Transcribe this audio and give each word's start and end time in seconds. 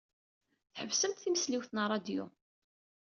Tḥebsemt 0.73 1.21
timesliwt 1.21 1.69
n 1.71 1.77
ṛṛadyu. 1.85 2.25